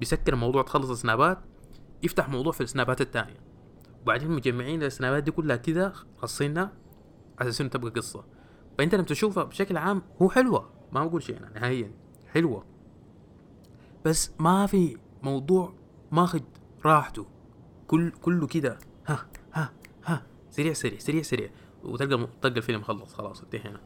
[0.00, 1.38] بيسكر الموضوع تخلص السنابات
[2.02, 3.40] يفتح موضوع في السنابات التانية.
[4.02, 6.72] وبعدين مجمعين السنابات دي كلها كده خاصينها
[7.38, 8.24] على أساس إنه تبقى قصة.
[8.78, 11.90] فأنت لما تشوفها بشكل عام هو حلوة ما بقول شيء أنا نهائيا
[12.32, 12.64] حلوة.
[14.04, 15.72] بس ما في موضوع
[16.12, 16.40] ماخذ
[16.84, 17.26] راحته
[17.86, 19.26] كل كله كده ها.
[20.56, 21.50] سريع سريع سريع سريع.
[21.82, 23.80] وتلقى تلقى الفيلم خلص خلاص انتهينا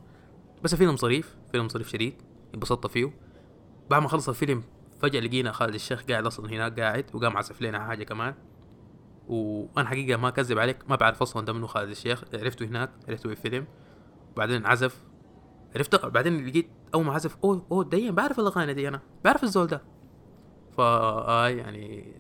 [0.62, 2.14] بس الفيلم ظريف فيلم ظريف شديد
[2.54, 3.12] انبسطت فيه.
[3.90, 4.62] بعد ما خلص الفيلم
[5.00, 8.34] فجأة لقينا خالد الشيخ قاعد أصلا هناك قاعد وقام عزف لنا حاجة كمان.
[9.28, 12.24] وأنا حقيقة ما أكذب عليك ما بعرف أصلا ده منه خالد الشيخ.
[12.34, 13.66] عرفته هناك عرفته في الفيلم.
[14.32, 15.02] وبعدين عزف.
[15.76, 19.66] عرفت بعدين لقيت أول ما عزف أوه أوه دي بعرف الأغاني دي أنا بعرف الزول
[19.66, 19.82] ده.
[20.76, 22.14] فا يعني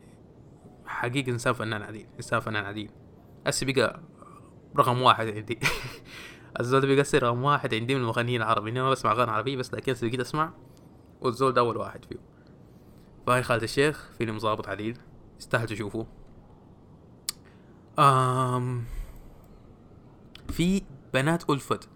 [0.86, 2.90] حقيقة إنسان فنان عديد إنسان فنان عديد
[3.46, 4.00] هسه بقى
[4.76, 5.58] رقم واحد عندي.
[6.60, 9.74] الزول ده بقى رقم واحد عندي من المغنيين العربيين أنا ما بسمع أغاني عربية بس
[9.74, 10.52] لكن بقيت أسمع
[11.20, 12.16] والزول ده أول واحد فيه
[13.26, 14.98] فهاي خالد الشيخ فيلم ظابط عديد
[15.38, 16.06] يستاهل تشوفوه.
[17.98, 18.84] آم
[20.48, 20.82] في
[21.14, 21.88] بنات ألفت.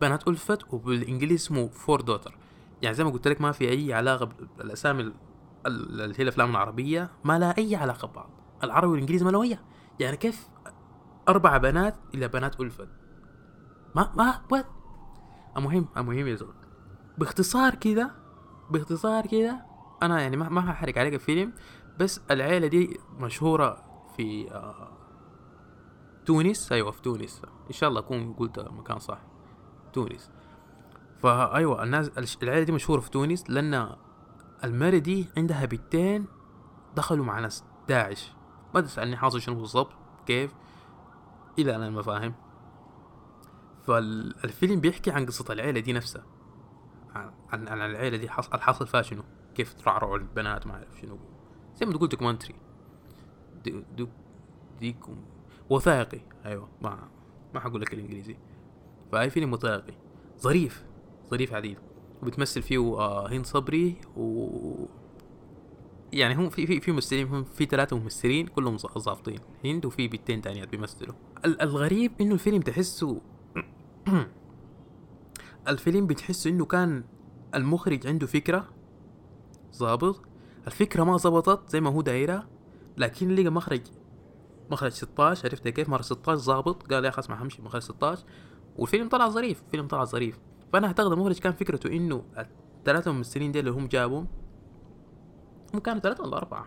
[0.00, 2.38] بنات ألفت وبالإنجليزي اسمه Four Daughters
[2.82, 5.12] يعني زي ما قلت لك ما في أي علاقة بالأسامي
[5.66, 8.30] اللي هي الأفلام العربية ما لها أي علاقة ببعض.
[8.64, 9.58] العربي والإنجليزي ما له أي.
[10.00, 10.48] يعني كيف
[11.28, 12.88] أربع بنات إلى بنات ألفت
[13.94, 14.66] ما ما what
[15.56, 16.54] المهم المهم يا زول
[17.18, 18.10] باختصار كده
[18.70, 19.66] باختصار كده
[20.02, 21.52] أنا يعني ما ما هحرق عليك الفيلم
[21.98, 23.82] بس العيلة دي مشهورة
[24.16, 24.92] في آه
[26.26, 26.72] تونس.
[26.72, 27.42] أيوه في تونس.
[27.68, 29.18] إن شاء الله أكون قلت مكان صح.
[29.92, 30.30] تونس.
[31.18, 33.96] فايوه الناس العيلة دي مشهورة في تونس لأن
[34.64, 36.26] المرة دي عندها بنتين
[36.96, 38.32] دخلوا مع ناس داعش.
[38.74, 39.92] ما تسألني حاصل شنو بالضبط
[40.26, 40.54] كيف؟
[41.58, 42.34] إلى أنا ما فاهم
[43.86, 46.24] فالفيلم بيحكي عن قصة العيلة دي نفسها.
[47.50, 49.22] عن, عن العيلة دي حصل الحاصل فيها شنو؟
[49.54, 51.18] كيف ترعرعوا البنات ما أعرف شنو.
[51.76, 52.54] زي ما تقول documentary
[53.64, 54.08] دي دو
[54.80, 55.16] ديكم
[55.70, 56.20] وثائقي.
[56.44, 57.08] أيوه ما
[57.54, 58.36] ما حقول لك الإنجليزي.
[59.12, 59.94] فأي فيلم وثائقي.
[60.40, 60.84] ظريف.
[61.30, 61.78] ظريف عديد.
[62.22, 64.48] وبتمثل فيه آه هند صبري و
[66.12, 69.38] يعني هم في في في ممثلين هم في ثلاثة ممثلين كلهم ظابطين.
[69.64, 71.14] هند وفي بنتين تانيات بيمثلوا.
[71.46, 73.20] الغريب إنه الفيلم تحسه
[75.68, 77.04] الفيلم بتحس إنه كان
[77.54, 78.68] المخرج عنده فكرة
[79.74, 80.22] ظابط.
[80.66, 82.48] الفكرة ما ظبطت زي ما هو دايرة
[82.96, 83.80] لكن لقى مخرج
[84.70, 86.92] مخرج 16 عرفت كيف؟ مخرج 16 ظابط.
[86.92, 88.24] قال يا أخي اسمع همشي مخرج 16
[88.76, 90.38] والفيلم طلع ظريف الفيلم طلع ظريف.
[90.72, 92.24] فأنا أعتقد المخرج كان فكرته إنه
[92.78, 94.26] الثلاثة ممثلين دي اللي هم جابهم
[95.74, 96.66] هم كانوا ثلاثة ولا أربعة؟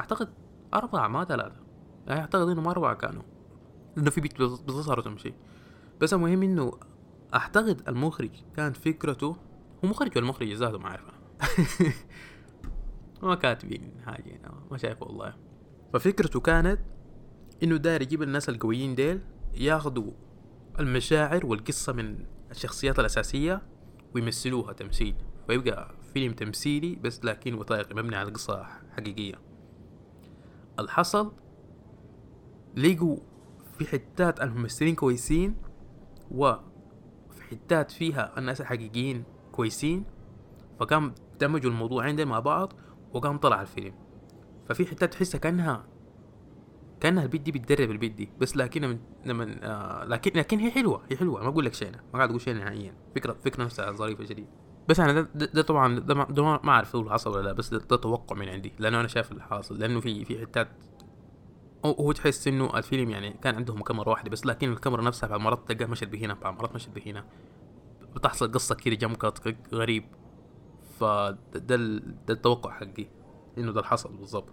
[0.00, 0.28] أعتقد
[0.74, 1.60] أربعة ما ثلاثة.
[2.06, 3.22] يعني أعتقد إنهم أربعة كانوا.
[3.96, 5.34] لأنه في بيت بتظهر وتمشي
[6.00, 6.72] بس المهم إنه
[7.34, 9.36] أعتقد المخرج كانت فكرته
[9.84, 11.04] هو مخرج ولا المخرج ذاته ما اعرف
[13.22, 15.34] ما كاتبين حاجة ما شايف والله.
[15.92, 16.80] ففكرته كانت
[17.62, 19.20] إنه داير يجيب الناس القويين ديل
[19.54, 20.10] ياخدوا
[20.80, 23.62] المشاعر والقصة من الشخصيات الأساسية
[24.14, 25.14] ويمثلوها تمثيل.
[25.48, 29.34] ويبقى فيلم تمثيلي بس لكن وثائقي مبني على قصة حقيقية.
[30.78, 31.32] الحصل
[32.76, 33.16] لقوا
[33.78, 35.56] في حتات الممثلين كويسين
[36.30, 40.04] وفي حتات فيها الناس الحقيقيين كويسين.
[40.80, 42.72] فقام دمجوا الموضوع عندهم مع بعض
[43.14, 43.94] وقام طلع الفيلم.
[44.68, 45.84] ففي حتات تحسها كانها
[47.00, 48.30] كأنها البيت دي بتدرب البيت دي.
[48.40, 51.42] بس لكن لما آه لكن لكن هي حلوة هي حلوة.
[51.42, 52.94] ما أقول لك شيء ما قاعد أقول شيء نهائيا.
[53.14, 54.46] فكره فكرة نفسها ظريفة جديد
[54.88, 57.52] بس أنا ده, ده طبعا ده ما, ده ما أعرف هو حصل ولا لا.
[57.52, 58.72] بس ده, ده توقع من عندي.
[58.78, 60.68] لأنه أنا شايف اللي حاصل لأنه في في حتات
[61.84, 65.72] هو تحس إنه الفيلم يعني كان عندهم كاميرا واحدة بس لكن الكاميرا نفسها بعض مرات
[65.72, 67.24] تلقى مشت بهنا بعض مرات مشت بهنا.
[68.14, 70.04] بتحصل قصة كده جمكت غريب.
[70.98, 71.76] فده
[72.26, 73.06] ده التوقع حقي
[73.58, 74.48] إنه ده اللي حصل بالضبط.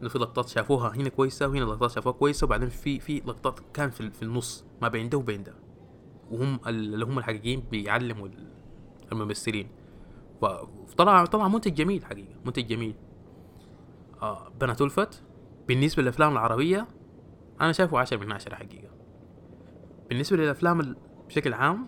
[0.00, 3.90] إنه في لقطات شافوها هنا كويسة وهنا لقطات شافوها كويسة وبعدين في في لقطات كان
[3.90, 5.54] في, في النص ما بين ده وبين ده.
[6.30, 8.28] وهم اللي هم الحقيقيين بيعلموا
[9.12, 9.68] الممثلين.
[10.88, 12.94] فطلع طلع منتج جميل حقيقة منتج جميل.
[14.22, 15.22] آه بنات ألفت.
[15.70, 16.86] بالنسبة للأفلام العربية
[17.60, 18.90] أنا شايفه عشرة من عشرة حقيقة.
[20.08, 20.96] بالنسبة للأفلام
[21.28, 21.86] بشكل عام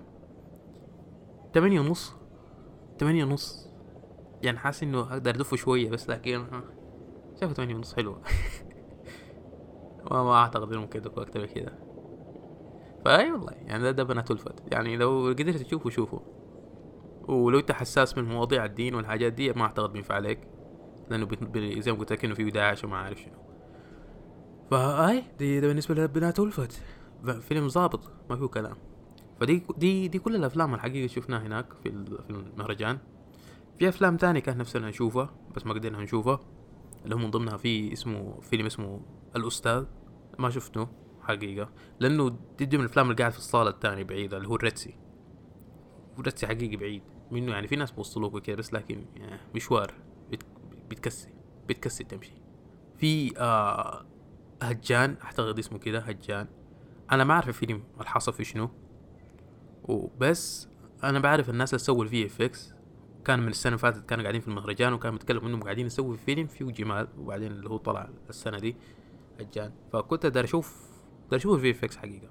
[1.53, 2.17] تمانية ونص
[2.99, 3.71] تمانية ونص.
[4.43, 6.45] يعني حاسس إنه أقدر أدفه شوية بس لكن
[7.41, 8.23] شايفه تمانية ونص حلوة.
[10.11, 11.79] ما, ما أعتقد إنه ممكن يدفوا أكتر من كده.
[13.05, 14.73] فأي والله يعني ده, ده بنات ألفت.
[14.73, 16.23] يعني لو قدرت تشوفه شوفه.
[17.29, 20.49] ولو أنت حساس من مواضيع الدين والحاجات دي ما أعتقد بينفع عليك.
[21.11, 21.29] لأنه
[21.81, 23.52] زي ما قلت لك إنه في داعش وما عارف شنو.
[24.73, 26.83] فهاي دي ده بالنسبة لبنات ألفت.
[27.41, 28.77] فيلم ظابط ما فيه كلام.
[29.41, 31.89] فدي دي دي كل الأفلام الحقيقة شفناها هناك في
[32.31, 32.99] المهرجان.
[33.79, 36.41] في أفلام تانية كان نفسنا نشوفها بس ما قدرنا نشوفها
[37.05, 39.01] اللي هو من ضمنها في اسمه فيلم اسمه
[39.37, 39.85] الأستاذ.
[40.39, 40.89] ما شفته
[41.23, 41.69] حقيقة.
[42.01, 44.95] لأنه دي من الأفلام اللي قاعد في الصالة الثانية بعيدة اللي هو الرتسي
[46.19, 47.03] الرتسي حقيقي بعيد.
[47.31, 49.95] منه يعني؟ في ناس بوصلوك وكده بس لكن يعني مشوار.
[50.91, 51.29] بتكسي.
[51.69, 52.33] بتكسي تمشي.
[52.97, 54.12] في آه
[54.63, 56.49] هجان أعتقد اسمه كده هجان.
[57.13, 58.71] أنا ما أعرف الفيلم الحصل في شنو.
[59.85, 60.69] وبس
[61.05, 62.75] أنا بعرف الناس اللي سووا ال VFX
[63.25, 66.47] كان من السنة اللي فاتت كانوا قاعدين في المهرجان وكانوا بيتكلموا إنهم قاعدين يسووا فيلم
[66.47, 67.09] فيه جمال.
[67.19, 68.77] وبعدين اللي هو طلع السنة دي
[69.41, 69.73] هجان.
[69.93, 70.91] فكنت دار أشوف
[71.31, 72.29] دار أشوف ال VFX حقيقة.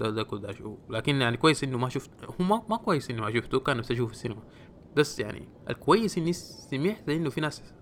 [0.00, 0.78] ده ده كنت أشوفه.
[0.90, 3.60] لكن يعني كويس إنه ما شفت هو ما, ما كويس إنه ما شفته.
[3.60, 4.42] كان نفسي أشوفه في السينما.
[4.96, 7.73] بس يعني الكويس إني سمعت إنه في ناس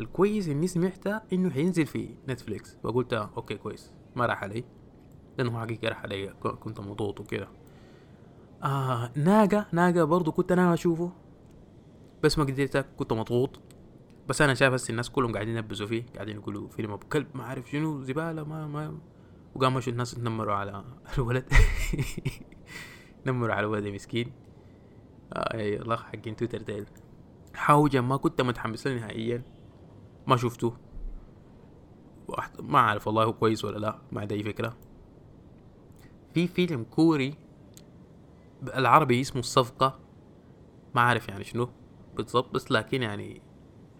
[0.00, 2.76] الكويس إني سمعتها إنه حينزل في نتفليكس.
[2.82, 3.92] فقلت okay كويس.
[4.16, 4.64] ما راح علي
[5.38, 7.48] لأنه حقيقة راح علي كنت مضغوط وكده.
[8.64, 11.12] آه ناقة ناقة برضو كنت أنا أشوفه
[12.22, 13.60] بس ما قدرت كنت مضغوط.
[14.28, 17.44] بس أنا شايف هسه الناس كلهم قاعدين ينبزوا فيه قاعدين يقولوا فيلم أبو كلب ما
[17.44, 18.98] عارف شنو زبالة ما ما.
[19.54, 20.84] وقاموا الناس تنمروا على
[21.18, 21.44] الولد.
[23.26, 24.32] نمروا على الولد مسكين
[25.32, 26.86] آه الله حقين تويتر ديل.
[27.54, 29.42] حوجة ما كنت متحمس نهائيا.
[30.26, 30.76] ما شفته.
[32.60, 34.76] ما أعرف والله هو كويس ولا لا ما عندي أي فكرة.
[36.34, 37.34] في فيلم كوري
[38.62, 39.98] العربي اسمه الصفقة.
[40.94, 41.68] ما عارف يعني شنو
[42.16, 43.42] بالضبط بس لكن يعني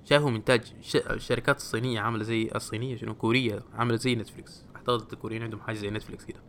[0.05, 0.75] شايفه منتاج
[1.11, 4.67] الشركات الصينية عاملة زي الصينية شنو كورية عاملة زي نتفليكس.
[4.77, 6.41] أعتقد الكوريين عندهم حاجة زي نتفليكس كده.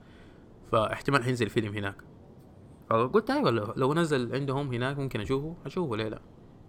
[0.71, 1.95] فاحتمال حينزل فيلم هناك.
[2.89, 5.55] فقلت أيوه لو نزل عندهم هناك ممكن أشوفه.
[5.65, 6.21] أشوفه ليه لا.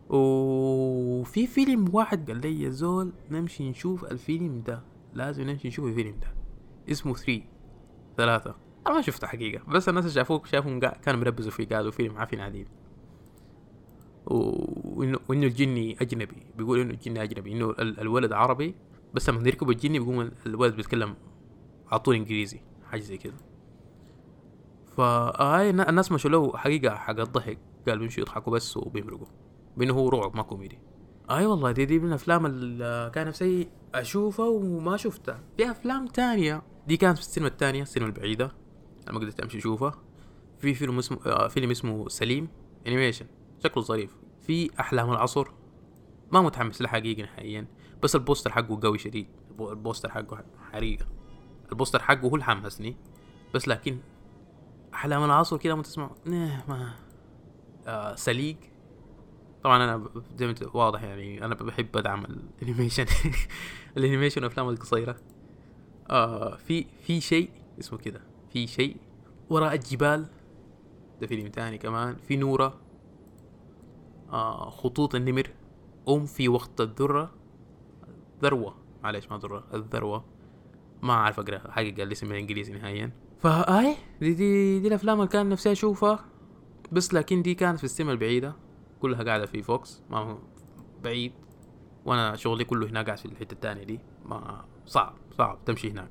[0.08, 4.82] وفي فيلم واحد قال لي يا زول نمشي نشوف الفيلم ده
[5.14, 6.34] لازم نمشي نشوف الفيلم ده.
[6.90, 7.42] اسمه 3
[8.16, 8.54] ثلاثة.
[8.86, 12.40] أنا ما شفته حقيقة بس الناس اللي شافوه شافهم كانوا مربزوا فيه قالوا فيلم عافين
[12.40, 12.68] عديد
[14.26, 18.74] وانه الجني أجنبي بيقول إنه الجني أجنبي إنه الولد عربي
[19.14, 21.16] بس لما يركب الجني بيقوم الولد بيتكلم
[21.88, 23.34] على طول إنجليزي حاجة زي كده.
[24.96, 29.26] فهاي الناس مشوا له حقيقة حق الضحك قال بيمشوا يضحكوا بس وبيمرقوا.
[29.76, 30.78] بانه هو رعب ما كوميدي
[31.30, 36.62] أي والله دي دي من الأفلام اللي كان نفسي اشوفها وما شفتها في أفلام تانية.
[36.86, 38.52] دي كانت في السينما التانية السينما البعيدة
[39.10, 39.94] ما قدرت أمشي أشوفها.
[40.58, 42.48] في فيلم اسمه آه فيلم اسمه سليم
[42.86, 43.26] animation
[43.64, 44.16] شكله ظريف.
[44.40, 45.48] في أحلام العصر.
[46.32, 47.66] ما متحمس له نهائيا.
[48.02, 49.26] بس البوستر حقه قوي شديد.
[49.60, 51.06] البوستر حقه حريقة
[51.72, 52.96] البوستر حقه هو اللي حمسني
[53.54, 53.98] بس لكن
[54.94, 56.94] أحلام العصر كده ما تسمع ما.
[57.86, 58.56] آه سليق.
[59.64, 63.04] طبعا أنا زي ما واضح يعني أنا بحب أدعم ال animation.
[63.96, 65.16] ال animation والأفلام القصيرة.
[66.10, 67.50] آه في في شيء
[67.80, 68.20] اسمه كده.
[68.52, 68.96] في شيء
[69.50, 70.26] وراء الجبال.
[71.20, 72.16] ده فيلم تاني كمان.
[72.28, 72.80] في نورة.
[74.32, 75.50] آه خطوط النمر.
[76.08, 77.30] أم في وقت الذرة.
[78.42, 79.64] ذروة معلش ما ذرة.
[79.74, 80.24] الذروة.
[81.02, 83.10] ما أعرف حاجة قال الاسم بالإنجليزي نهائيا.
[83.38, 86.24] فهاي دي دي, دي الأفلام اللي كان نفسي أشوفها.
[86.92, 88.63] بس لكن دي كانت في السينما البعيدة.
[89.04, 90.38] كلها قاعدة في فوكس ما
[91.02, 91.32] بعيد.
[92.04, 94.00] وأنا شغلي كله هناك قاعد في الحتة الثانية دي.
[94.24, 96.10] ما صعب صعب تمشي هناك.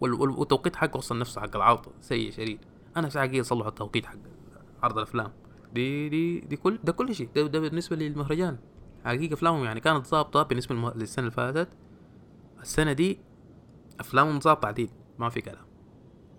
[0.00, 2.60] والتوقيت حقه أصلا نفسه حق العرض سيء شديد.
[2.96, 4.18] أنا ساعة جاي أصلح التوقيت حق
[4.82, 5.32] عرض الأفلام.
[5.72, 7.28] دي دي دي كل ده كل شيء.
[7.34, 8.58] ده, ده بالنسبة للمهرجان.
[9.04, 11.68] حقيقة أفلامهم يعني كانت ظابطة بالنسبة للسنة اللي فاتت.
[12.60, 13.20] السنة دي
[14.00, 14.90] أفلامهم ظابطة عديد.
[15.18, 15.66] ما في كلام.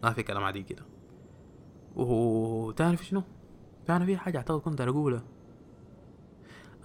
[0.04, 0.86] ما في كلام عديد كده.
[1.96, 3.24] وتعرف شنو؟
[3.86, 5.24] تعرف في حاجة أعتقد كنت أقولها.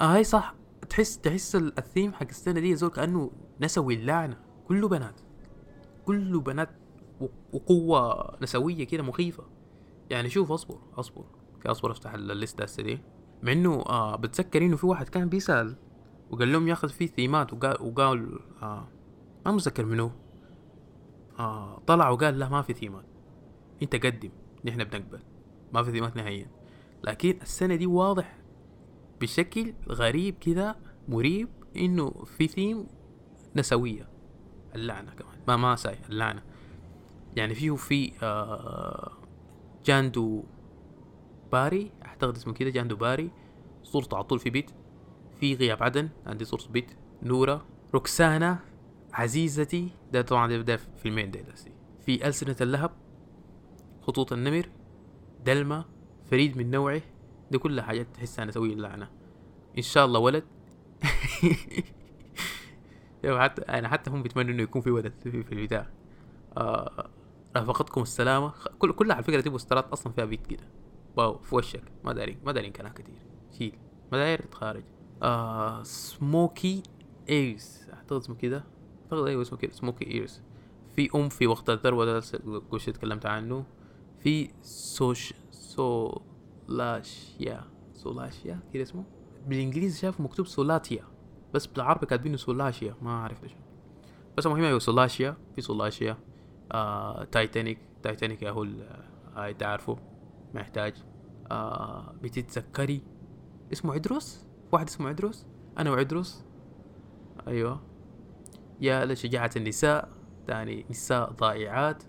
[0.00, 0.54] آه هاي صح.
[0.88, 3.30] تحس تحس الثيم حق السنة دي زول كأنه
[3.60, 4.36] نسوي اللعنة.
[4.68, 5.20] كله بنات.
[6.04, 6.70] كله بنات
[7.52, 9.44] وقوة نسوية كده مخيفة.
[10.10, 11.24] يعني شوف أصبر أصبر.
[11.60, 13.00] في أصبر أفتح الليستة هسه دي.
[13.42, 15.76] مع إنه آه بتذكر إنه في واحد كان بيسأل
[16.30, 18.88] وقال لهم ياخذ فيه ثيمات وقال وقال آه
[19.46, 20.10] ما متذكر منو.
[21.38, 23.04] آه طلع وقال لا ما في ثيمات
[23.82, 24.30] انت قدم
[24.64, 25.20] نحن بنقبل.
[25.72, 26.50] ما في ثيمات نهائيا.
[27.04, 28.43] لكن السنة دي واضح
[29.20, 30.76] بشكل غريب كذا
[31.08, 32.86] مريب إنه في ثيم
[33.56, 34.08] نسوية.
[34.74, 35.38] اللعنة كمان.
[35.48, 36.42] ما ما ساي اللعنة.
[37.36, 39.12] يعني فيه في آه
[39.84, 40.44] جاندو
[41.52, 43.30] باري أعتقد اسمه كذا جاندو باري
[43.82, 44.70] صورته على طول في بيت.
[45.40, 46.90] في غياب عدن عندي صورة بيت.
[47.22, 48.58] نورة روكسانا
[49.12, 49.90] عزيزتي.
[50.12, 51.44] ده طبعا ده, ده فيلمين ده
[52.00, 52.90] في ألسنة اللهب
[54.02, 54.68] خطوط النمر
[55.44, 55.84] دلما
[56.30, 57.02] فريد من نوعه.
[57.50, 59.10] دي كلها حاجات تحسها أنا أسوي اللعنة
[59.78, 60.44] إن شاء الله ولد.
[63.26, 65.90] حتى أنا حتى هم بيتمنوا إنه يكون في ولد في, البتاع.
[66.56, 67.10] آه
[67.56, 68.52] رافقتكم السلامة.
[68.78, 70.68] كل كلها على فكرة تبغى استرات أصلا فيها بيت كده.
[71.16, 71.82] واو في وشك.
[72.04, 73.14] ما دارين ما دارين كلام كتير.
[73.58, 73.78] شيل.
[74.12, 74.84] ما داير تخارج.
[75.22, 76.82] آه سموكي
[77.28, 78.64] ايرز أعتقد اسمه كده.
[79.04, 79.72] أعتقد أيوه اسمه كده.
[79.72, 80.40] سموكي ايرز
[80.96, 82.20] في أم في وقت الذروه ده
[82.70, 83.64] قلت تكلمت عنه.
[84.20, 85.34] في سوش
[86.66, 89.04] سولاشيا سولاشيا كده اسمه
[89.46, 91.04] بالإنجليزي شايف مكتوب سولاتيا
[91.54, 93.52] بس بالعربي كاتبينه سولاشيا ما أعرف إيش
[94.36, 96.16] بس المهم أيوه سولاشيا في سولاشيا
[96.72, 98.66] آه تايتانيك تايتانيك يا هو
[99.36, 99.98] هاي تعرفه.
[100.54, 100.94] محتاج.
[101.50, 103.02] آه بتتذكري.
[103.72, 105.46] اسمه عدروس؟ واحد اسمه عدروس؟
[105.78, 106.44] أنا وعدروس.
[107.48, 107.80] أيوه.
[108.80, 110.08] يا لشجاعة النساء.
[110.46, 112.02] تاني نساء ضائعات.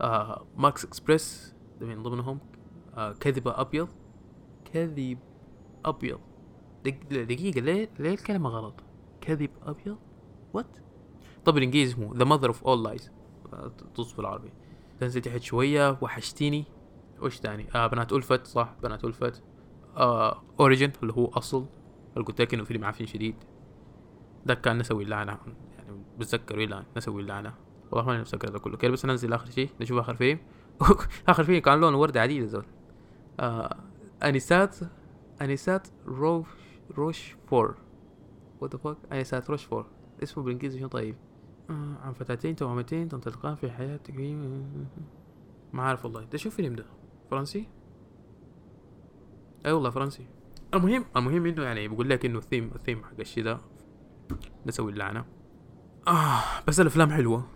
[0.00, 2.38] آه ماكس اكسبريس من ضمنهم
[2.96, 3.88] آه كذبة أبيض.
[4.72, 5.18] كذب
[5.84, 6.20] أبيض.
[7.10, 8.74] دقيقة ليه ليه الكلمة غلط؟
[9.20, 9.98] كذب أبيض؟
[10.52, 10.76] what
[11.44, 13.10] طب الإنجليزي اسمه the mother of all lies
[13.94, 14.52] تصف العربي
[15.00, 15.98] تنزل تحت شوية.
[16.00, 16.64] وحشتيني.
[17.22, 19.42] وش تاني؟ آه بنات ألفت صح؟ بنات ألفت.
[19.96, 21.66] آه Origin اللي هو أصل.
[22.16, 23.34] اللي قلت لك إنه فيلم عفن شديد.
[24.46, 25.38] ده كان نسوي اللعنة.
[25.78, 27.54] يعني بتذكر الآن نسوي اللعنة.
[27.90, 28.76] والله ما نتذكر ده كله.
[28.76, 29.70] كده بس ننزل آخر شيء.
[29.80, 30.38] نشوف آخر فيلم.
[31.28, 32.64] آخر فيلم كان لونه وردة عديدة زول
[33.40, 33.76] آه
[34.24, 34.76] أنيسات
[35.42, 36.46] أنيسات روش
[36.96, 37.76] روش فور
[38.60, 39.86] وات ذا فاك أنيسات روش فور
[40.22, 41.16] اسمه بالإنجليزي شنو طيب؟
[41.70, 44.14] آه عن فتاتين توامتين تنطلقان في حياتك
[45.72, 46.24] ما عارف والله.
[46.24, 46.84] ده شو فيلم ده؟
[47.30, 47.68] فرنسي؟
[49.66, 50.26] أي والله فرنسي.
[50.74, 53.60] المهم المهم إنه يعني بقول لك إنه الثيم الثيم حق الشي ده
[54.66, 55.24] نسوي اللعنة.
[56.08, 57.46] آه بس الأفلام حلوة.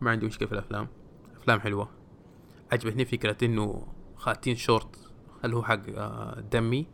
[0.00, 0.88] ما عندي مشكلة في الأفلام.
[1.36, 1.88] أفلام حلوة.
[2.72, 5.01] عجبتني فكرة إنه خاتين شورت.
[5.44, 6.86] اللي هو حق آه دمي.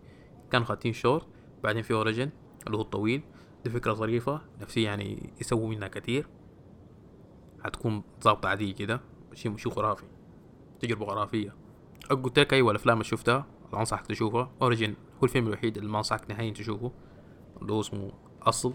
[0.50, 1.26] كان خاتين شورت
[1.62, 2.30] بعدين في Origin
[2.66, 3.22] اللي هو الطويل.
[3.64, 6.28] دي فكرة ظريفة نفسي يعني يسووا منها كتير.
[7.64, 9.00] حتكون ظابطة عادية كده
[9.34, 10.04] شيء شيء خرافي.
[10.80, 11.54] تجربة خرافية.
[12.10, 14.50] قلت لك أيوه الافلام اللي شفتها أنصحك تشوفها.
[14.62, 16.92] Origin هو الفيلم الوحيد اللي ما أنصحك نهائيا تشوفه.
[17.62, 18.74] اللي هو اسمه أصل.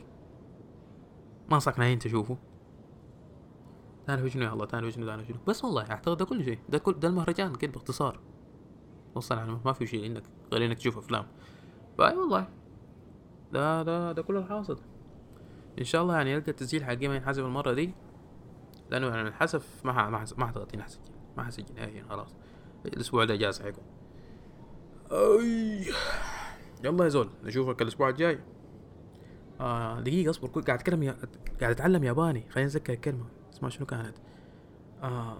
[1.49, 2.37] ما أنصحك نهائيا تشوفه.
[4.07, 5.37] تعرف شنو يا الله تعرف شنو تعرف شنو.
[5.47, 6.59] بس والله أعتقد ده كل شيء.
[6.69, 8.19] ده كل ده المهرجان كده باختصار.
[9.15, 10.23] وصل يعني ما في شيء إنك
[10.53, 11.27] غير إنك تشوف أفلام.
[11.97, 12.47] فأي والله
[13.51, 14.79] ده ده ده كل الحاصل.
[15.79, 17.93] إن شاء الله يعني يلقى التسجيل حقي ما ينحسب المرة دي
[18.89, 21.01] لأنه يعني الحسف ما ما ما حتغطيني حسجل
[21.37, 22.35] ما حسجل نهائيا خلاص.
[22.85, 23.83] الأسبوع ده اجازه حيكون
[25.11, 25.85] أي.
[26.83, 28.39] يلا يا زول نشوفك الأسبوع الجاي.
[29.59, 31.15] آه دقيقة اصبر قاعد أتكلم يا...
[31.61, 32.49] قاعد أتعلم ياباني.
[32.49, 34.17] خليني اتذكر الكلمة اسمها شنو كانت.
[35.03, 35.37] آه.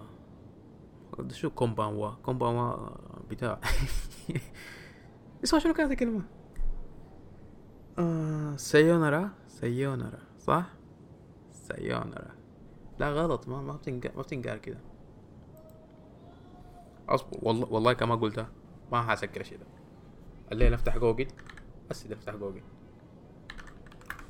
[1.32, 2.90] شو كومبانوا كومبانوا
[3.30, 3.60] بتاع.
[5.44, 6.22] اسمها شنو كانت الكلمة؟
[8.00, 10.66] آه سيونارا سيونارا صح؟
[11.52, 12.36] سيونارا
[13.00, 14.80] لا غلط ما ما بتنقال ما بتنقال كده.
[17.10, 18.50] اصبر والله والله كما قلتها.
[18.92, 19.66] ما حاسكر الشيء ده.
[20.52, 21.28] الليل افتح جوجل.
[21.90, 22.62] بس افتح Google.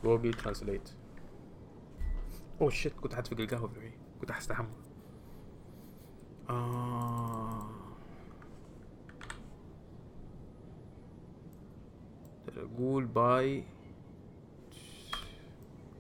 [0.04, 0.90] Google Translate.
[2.62, 3.92] oh shit كنت حادفق القهوة في
[4.22, 4.68] كنت حستحمى.
[6.50, 7.70] آه.
[12.58, 13.64] أقول bye.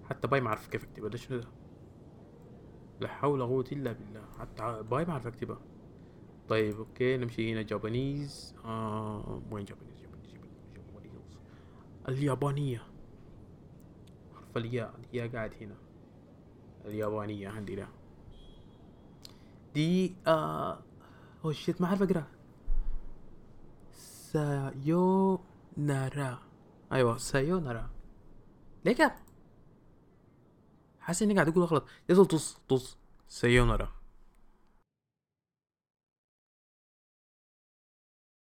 [0.09, 1.09] حتى bye ما أعرف كيف أكتبها.
[1.09, 1.41] ده شنو
[2.99, 4.25] لا حول ولا قوة إلا بالله.
[4.39, 5.59] حتى bye ما أعرف أكتبها.
[6.49, 7.61] طيب okay نمشي هنا.
[7.61, 8.55] Japanese.
[8.65, 11.37] آه وين Japanese؟ Japanese جابانيز
[12.09, 12.83] اليابانية.
[14.35, 15.75] حرف الياء الياء قاعد هنا.
[16.85, 17.87] اليابانية عندي ده.
[19.73, 20.83] دي آه
[21.45, 22.27] oh shit ما اعرف اقرا
[23.91, 25.39] さ
[25.77, 26.39] ようなら
[26.91, 27.89] أيوه さようなら
[28.85, 29.15] ليه كده؟
[30.99, 31.85] حاسس إني قاعد أقول غلط.
[32.09, 32.97] يلا طز طز.
[33.27, 34.02] سايو نارا